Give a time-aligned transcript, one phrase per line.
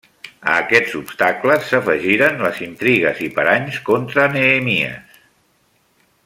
[0.51, 5.23] A aquests obstacles s'afegiren les intrigues i paranys contra Nehemies.